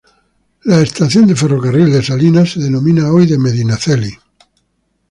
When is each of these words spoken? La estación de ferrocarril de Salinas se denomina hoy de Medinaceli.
La 0.63 0.81
estación 0.81 1.27
de 1.27 1.35
ferrocarril 1.35 1.91
de 1.93 2.01
Salinas 2.01 2.53
se 2.53 2.59
denomina 2.59 3.11
hoy 3.11 3.27
de 3.27 3.37
Medinaceli. 3.37 4.17